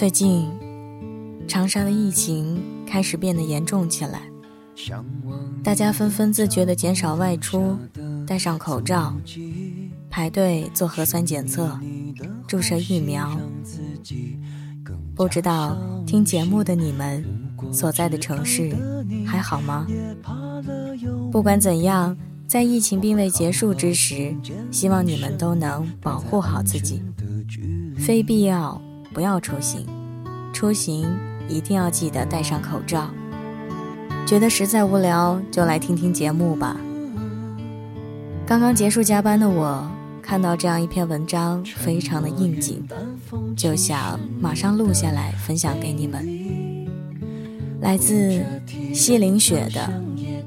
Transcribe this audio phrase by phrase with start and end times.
[0.00, 0.48] 最近，
[1.46, 4.22] 长沙的疫情开始变得严重起来，
[5.62, 7.76] 大家纷纷自觉地减少外出，
[8.26, 9.14] 戴上口罩，
[10.08, 11.78] 排队做核酸检测，
[12.48, 13.38] 注射疫苗。
[15.14, 15.76] 不知道
[16.06, 17.22] 听节目的你们
[17.70, 18.74] 所在的城市
[19.26, 19.86] 还好吗？
[21.30, 24.34] 不管怎样，在疫情并未结束之时，
[24.70, 27.02] 希望你们都能保护好自己，
[27.98, 28.80] 非必要
[29.12, 29.86] 不要出行，
[30.52, 31.08] 出行
[31.48, 33.10] 一定要记得戴上口罩。
[34.26, 36.76] 觉得实在无聊，就来听听节目吧。
[38.46, 39.90] 刚刚结束加班的我。
[40.22, 42.86] 看到这样一篇文章，非常的应景，
[43.56, 46.24] 就想马上录下来分享给你们。
[47.80, 48.40] 来自
[48.94, 49.92] 西凌雪的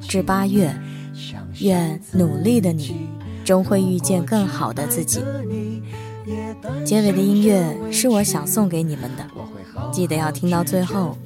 [0.07, 0.69] 《至八月》，
[1.59, 3.09] 愿努力的你
[3.43, 5.19] 终会遇见更好的自己。
[6.85, 9.25] 结尾的音乐是我想送给你们的，
[9.91, 11.17] 记得要听到最后，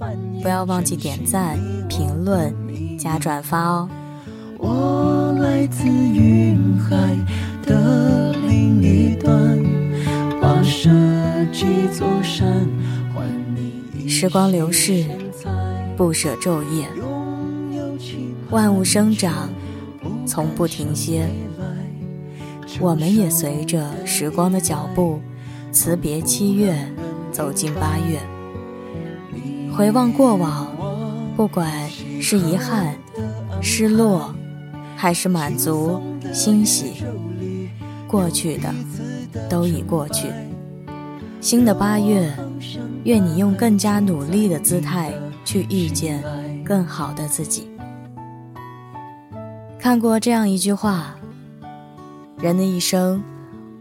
[0.41, 1.57] 不要忘记点赞、
[1.87, 2.53] 评论、
[2.97, 3.89] 加转发哦。
[4.57, 6.95] 我来自云海
[7.63, 8.33] 的。
[8.47, 9.59] 另一端，
[10.41, 10.89] 跋涉
[11.51, 12.65] 几座山，
[14.07, 15.03] 时光流逝，
[15.97, 16.87] 不舍昼夜，
[18.49, 19.49] 万物生长，
[20.25, 21.27] 从不停歇。
[22.79, 25.19] 我们也随着时光的脚步，
[25.71, 26.77] 辞别七月，
[27.31, 28.19] 走进八月。
[29.75, 30.67] 回望过往，
[31.35, 31.89] 不管
[32.21, 32.95] 是遗憾、
[33.61, 34.33] 失落，
[34.95, 36.01] 还是满足、
[36.33, 37.03] 欣喜。
[38.07, 38.73] 过去的
[39.49, 40.27] 都已过去，
[41.41, 42.31] 新的八月，
[43.03, 45.11] 愿你用更加努力的姿态
[45.43, 46.23] 去遇见
[46.63, 47.69] 更好的自己。
[49.77, 51.16] 看过这样一句话：
[52.39, 53.23] 人的一生，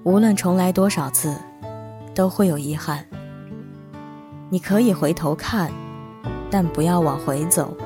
[0.02, 1.36] 无论重来多少次，
[2.14, 3.04] 都会有遗憾。
[4.48, 5.70] 你可以回头看，
[6.50, 7.76] 但不要往回走。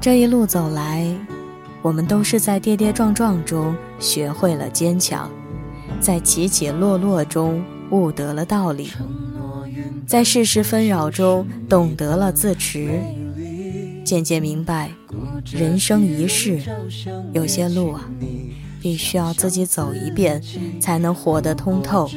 [0.00, 1.14] 这一路走来。
[1.80, 5.30] 我们都是在跌跌撞撞中学会了坚强，
[6.00, 8.90] 在起起落落中悟得了道理，
[10.04, 13.00] 在世事纷扰中懂得了自持，
[14.04, 14.90] 渐渐明白，
[15.52, 16.60] 人生一世，
[17.32, 18.10] 有些路啊，
[18.88, 20.42] 必须要自己走一遍，
[20.80, 22.08] 才能活得通透。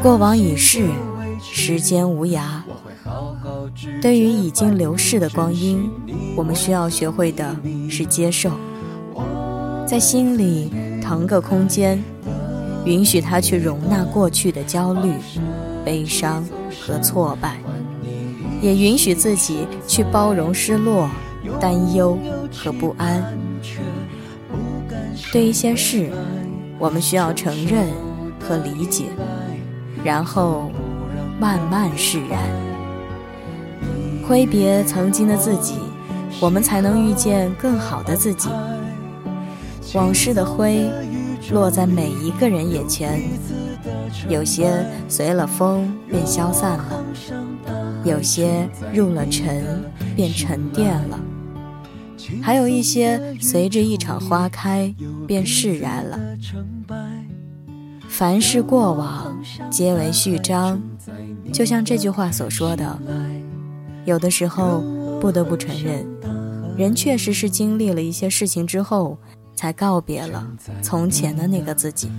[0.00, 0.88] 过往已逝，
[1.42, 2.62] 时间无涯。
[4.00, 5.90] 对于已经流逝的光阴，
[6.34, 7.54] 我们需要学会的
[7.90, 8.52] 是接受，
[9.86, 10.72] 在心里
[11.02, 12.02] 腾个空间，
[12.86, 15.12] 允许它去容纳过去的焦虑、
[15.84, 16.42] 悲伤
[16.80, 17.58] 和挫败，
[18.62, 21.06] 也允许自己去包容失落、
[21.60, 22.18] 担忧
[22.50, 23.22] 和不安。
[25.30, 26.10] 对一些事，
[26.78, 27.86] 我们需要承认
[28.40, 29.04] 和理解，
[30.02, 30.70] 然后
[31.38, 32.40] 慢慢释然。
[34.26, 35.74] 挥别曾经的自己，
[36.40, 38.48] 我们才能遇见更好的自己。
[39.94, 40.90] 往事的灰
[41.50, 43.22] 落在每一个人眼前，
[44.28, 47.04] 有些随了风便消散了，
[48.04, 49.84] 有些入了尘
[50.16, 51.18] 便沉淀了，
[52.42, 54.94] 还有一些随着一场花开
[55.26, 56.18] 便释然了。
[58.08, 59.38] 凡是过往，
[59.70, 60.80] 皆为序章，
[61.52, 62.98] 就像这句话所说的。
[64.04, 64.82] 有的时候，
[65.20, 66.06] 不得不承认，
[66.76, 69.18] 人确实是经历了一些事情之后，
[69.54, 70.50] 才告别了
[70.80, 72.10] 从前的那个自己，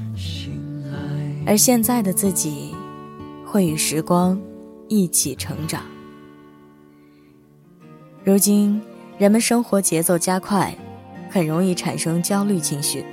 [1.46, 2.74] 而现在的自己，
[3.46, 4.40] 会与时光
[4.88, 5.82] 一起成长。
[8.24, 8.80] 如今，
[9.20, 10.74] 人们生活节奏加快，
[11.30, 13.04] 很容易产生焦虑情绪，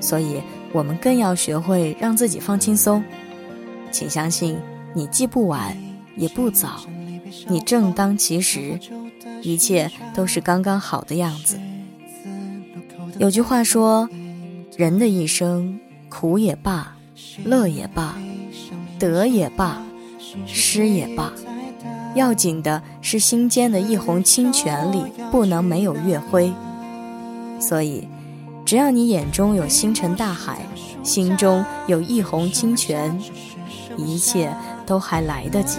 [0.00, 0.40] 所以
[0.72, 3.04] 我们更要学会让自己放轻松。
[3.92, 4.58] 请相信，
[4.94, 5.76] 你既不晚，
[6.16, 6.80] 也不早。
[7.48, 8.80] 你正当其时，
[9.42, 11.60] 一切都是刚刚好的样子。
[13.18, 14.08] 有句话说
[14.74, 16.96] ：“人的一生，苦也罢，
[17.44, 18.16] 乐也罢，
[18.98, 19.82] 得也罢，
[20.46, 21.30] 失也罢，
[22.14, 26.52] 要紧的是心间的一泓清泉里不能没有月辉。”
[27.60, 28.08] 所以，
[28.64, 30.58] 只要你眼中有星辰大海，
[31.02, 33.18] 心中有一泓清泉，
[33.96, 35.78] 一切都还来得及。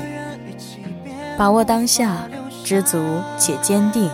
[1.37, 2.27] 把握当下，
[2.63, 2.97] 知足
[3.37, 4.09] 且坚定，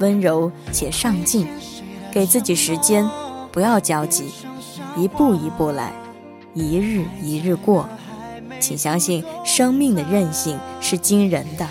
[0.00, 1.46] 温柔且上进，
[2.12, 3.08] 给自己时间，
[3.52, 4.24] 不要焦急，
[4.96, 5.92] 一步一步来，
[6.52, 7.88] 一日一日过。
[8.64, 11.68] 请相信生命的韧性是惊人的，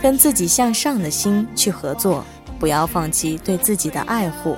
[0.00, 2.24] 跟自己向上的心去合作，
[2.58, 4.56] 不要放弃对自己的爱护。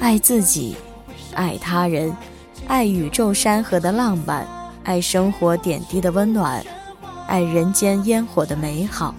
[0.00, 0.74] 爱自己，
[1.34, 2.12] 爱他人，
[2.66, 4.44] 爱宇宙山河的浪漫，
[4.82, 6.64] 爱生活点滴的温暖，
[7.28, 9.14] 爱人间烟火的美好，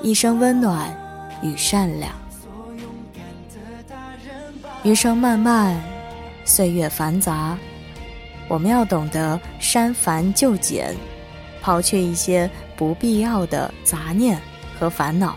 [0.00, 0.96] 一生温暖
[1.42, 2.12] 与善良。
[4.84, 5.82] 余生漫漫，
[6.44, 7.58] 岁月繁杂，
[8.48, 10.94] 我们要懂得删繁就简，
[11.60, 14.40] 抛却一些不必要的杂念
[14.78, 15.36] 和烦恼，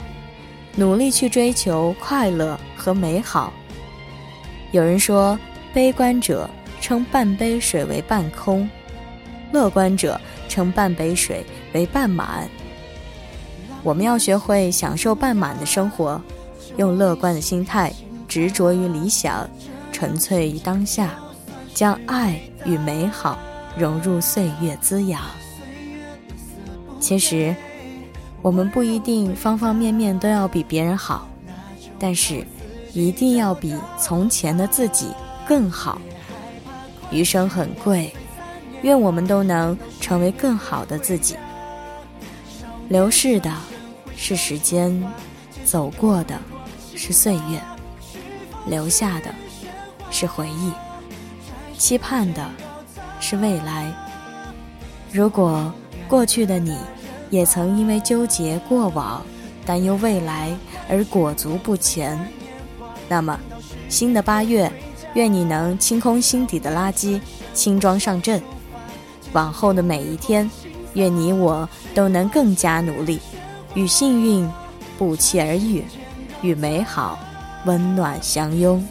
[0.76, 3.52] 努力去追求快乐和美好。
[4.72, 5.38] 有人说，
[5.74, 6.50] 悲观者
[6.80, 8.68] 称半杯水为半空。
[9.52, 12.48] 乐观者称半杯水为半满。
[13.84, 16.22] 我们要学会享受半满的生活，
[16.78, 17.92] 用乐观的心态，
[18.30, 19.46] 执着于理想，
[19.92, 21.10] 纯粹于当下，
[21.74, 23.38] 将爱与美好
[23.78, 25.22] 融入岁月滋养。
[27.00, 27.56] 其实，
[28.42, 31.28] 我们不一定方方面面都要比别人好，
[32.00, 32.46] 但是
[32.94, 35.08] 一定要比从前的自己
[35.48, 36.02] 更好。
[37.12, 38.14] 余生很贵。
[38.84, 41.38] 愿我们都能成为更好的自己。
[42.90, 43.54] 流逝的
[44.18, 45.04] 是时间，
[45.64, 46.36] 走过的
[46.96, 47.62] 是岁月，
[48.66, 49.28] 留下的
[50.10, 50.72] 是回忆，
[51.82, 52.48] 期盼的
[53.20, 53.92] 是未来。
[55.12, 55.74] 如果
[56.08, 56.78] 过去的你
[57.32, 59.26] 也曾因为纠结过往、
[59.66, 60.56] 担忧未来
[60.88, 62.20] 而裹足不前，
[63.10, 63.36] 那么
[63.90, 64.72] 新的八月，
[65.16, 67.20] 愿你能清空心底的垃圾，
[67.52, 68.40] 轻装上阵。
[69.34, 70.48] 往后的每一天，
[70.94, 73.20] 愿你我都能更加努力，
[73.74, 74.48] 与幸运
[75.00, 75.84] 不期而遇，
[76.44, 77.18] 与美好
[77.66, 78.86] 温暖相拥。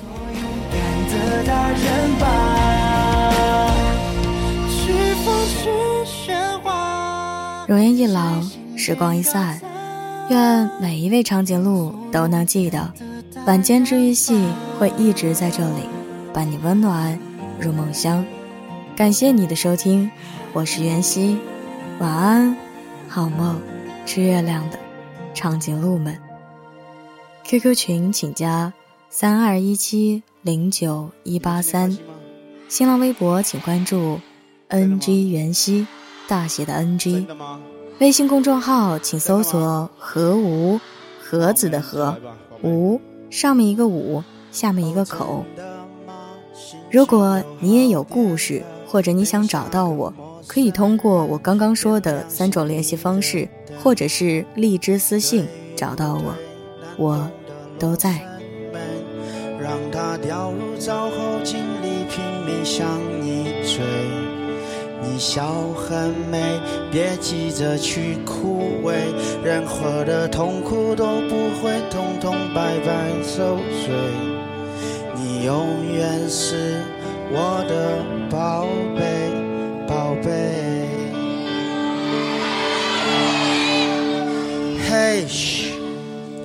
[7.69, 8.41] 容颜一老，
[8.76, 9.61] 时光一散，
[10.29, 12.93] 愿每一位长颈鹿都能记得，
[13.47, 14.44] 晚间治愈系
[14.79, 15.82] 会一直在这里，
[16.35, 17.17] 伴你温暖
[17.61, 18.25] 入梦乡。
[18.97, 20.11] 感谢你的收听，
[20.52, 21.38] 我是袁熙，
[22.00, 22.56] 晚安，
[23.08, 23.61] 好梦，
[24.05, 24.79] 吃月亮的
[25.32, 26.19] 长颈鹿们。
[27.44, 28.73] QQ 群请加
[29.08, 31.97] 三二一七零九一八三，
[32.69, 34.19] 新浪微博请关注
[34.70, 35.87] NG 袁熙，
[36.26, 37.26] 大写的 NG。
[37.99, 40.81] 微信公众号请搜索“何无”，
[41.22, 42.17] 盒子的盒，
[42.62, 45.44] 无上面一个五，下面一个口。
[46.90, 48.64] 如果你也有故事。
[48.93, 50.12] 或者你想找到我，
[50.49, 53.49] 可以通过我刚刚说的三种联系方式，
[53.81, 55.46] 或者是荔枝私信
[55.76, 56.34] 找到我，
[56.99, 57.31] 我
[57.78, 58.20] 都在。
[59.61, 62.84] 让它掉入沼后，尽力拼命向
[63.23, 64.19] 你追。
[65.12, 66.41] 你笑很美，
[66.93, 68.95] 别急着去枯萎，
[69.43, 73.93] 任何的痛苦都不会通通白白受罪。
[75.17, 76.81] 你永远是。
[77.33, 78.67] 我的宝
[78.97, 79.31] 贝，
[79.87, 80.29] 宝贝。
[84.89, 85.75] 嘿，嘘，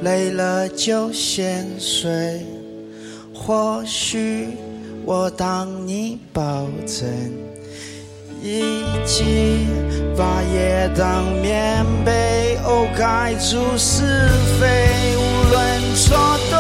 [0.03, 2.45] 累了就先睡。
[3.33, 4.49] 或许
[5.05, 7.07] 我当你保证，
[8.41, 9.67] 一起
[10.17, 14.29] 把夜当棉被，哦，盖住是
[14.59, 16.57] 非，无论错对。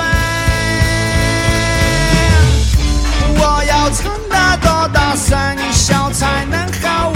[3.37, 5.37] 我要唱得多大声，
[5.71, 7.13] 笑才能好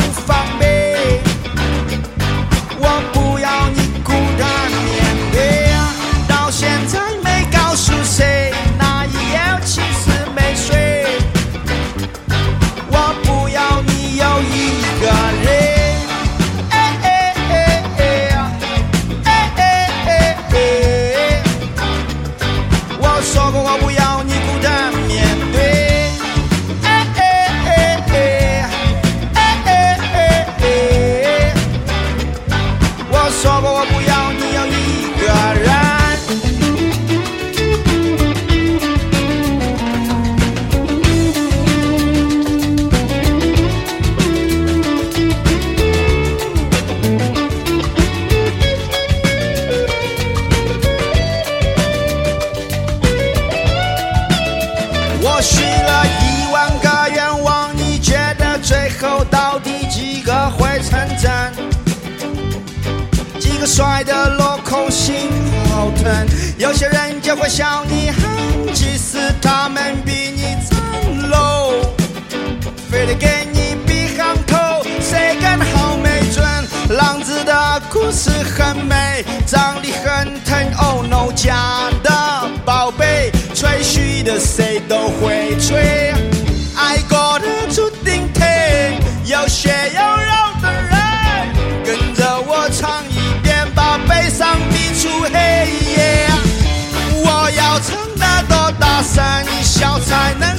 [63.79, 65.29] 帅的落空心
[65.69, 70.77] 好疼，有些人就会笑你憨，其实他们比你脏
[71.31, 71.87] low，
[72.91, 74.57] 非得给你比行头，
[74.99, 76.45] 谁更好没准。
[76.89, 82.11] 浪子的故事很美，长得很疼，Oh no，假的
[82.65, 86.08] 宝贝，吹嘘的谁都会吹，
[94.99, 95.29] 出黑
[95.95, 96.27] 夜。
[97.23, 100.58] 我要唱得多大声你笑才能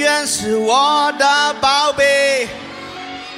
[0.00, 2.48] 永远是我的宝贝，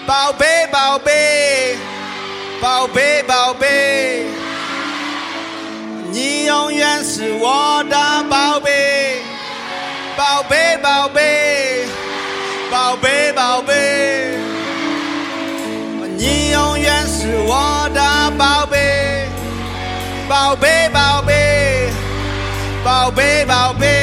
[0.07, 1.77] 宝贝宝贝，
[2.61, 4.27] 宝贝宝贝。
[6.13, 7.97] 你永远是我的
[8.31, 9.23] 宝贝，
[10.17, 11.85] 宝贝宝贝，
[12.71, 14.37] 宝贝宝贝。
[16.17, 19.27] 你永远是我的宝贝，
[20.29, 21.91] 宝贝宝贝，
[22.85, 24.02] 宝贝宝贝。